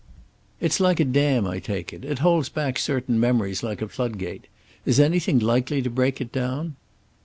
[0.59, 2.03] "It's like a dam, I take it.
[2.03, 4.47] It holds back certain memories, like a floodgate.
[4.83, 6.75] Is anything likely to break it down?"